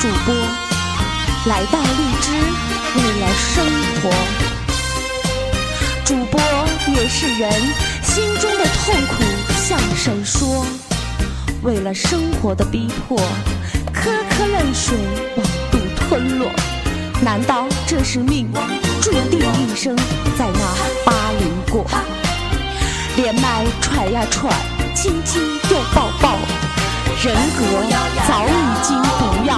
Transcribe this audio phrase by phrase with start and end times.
[0.00, 0.32] 主播
[1.46, 1.86] 来到荔
[2.20, 2.30] 枝，
[2.94, 3.66] 为了生
[4.00, 4.10] 活。
[6.04, 6.40] 主播
[6.94, 7.50] 也是人，
[8.04, 9.24] 心中的痛苦
[9.56, 10.64] 向谁说？
[11.64, 13.18] 为了生活的逼迫，
[13.92, 14.96] 颗颗泪水
[15.36, 16.48] 往肚吞落。
[17.20, 18.48] 难道这是命
[19.02, 19.96] 注定一生
[20.38, 20.60] 在那
[21.04, 21.84] 巴黎过？
[23.16, 24.54] 连麦喘呀喘，
[24.94, 25.42] 亲亲
[25.72, 26.38] 又抱抱，
[27.20, 27.60] 人格
[28.28, 28.48] 早已
[28.84, 29.50] 经不要。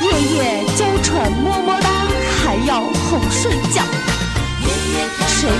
[0.00, 1.88] 夜夜娇喘么么哒，
[2.44, 2.80] 还要
[3.10, 3.82] 哄睡觉。
[5.26, 5.50] 谁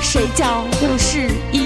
[0.00, 1.59] 谁叫我是一？